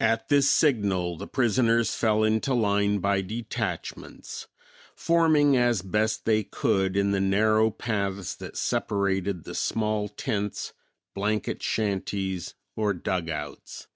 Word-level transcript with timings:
At 0.00 0.30
this 0.30 0.48
signal 0.48 1.18
the 1.18 1.26
prisoners 1.26 1.94
fell 1.94 2.24
into 2.24 2.54
line 2.54 2.98
by 2.98 3.20
detachments, 3.20 4.46
forming 4.96 5.54
as 5.54 5.82
best 5.82 6.24
they 6.24 6.44
could 6.44 6.96
in 6.96 7.10
the 7.10 7.20
narrow 7.20 7.70
paths 7.70 8.34
that 8.36 8.56
separated 8.56 9.44
the 9.44 9.54
small 9.54 10.08
tents, 10.08 10.72
blanket 11.14 11.62
shanties 11.62 12.54
or 12.74 12.94
dug 12.94 13.28
outs. 13.28 13.86